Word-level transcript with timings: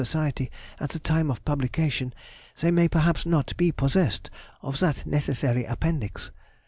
Society 0.01 0.49
at 0.79 0.89
the 0.89 0.97
time 0.97 1.29
of 1.29 1.45
publication, 1.45 2.11
they 2.59 2.71
may 2.71 2.87
perhaps 2.87 3.23
not 3.23 3.55
be 3.55 3.71
possessed 3.71 4.31
of 4.63 4.79
that 4.79 5.05
necessary 5.05 5.63
Appendix. 5.63 6.31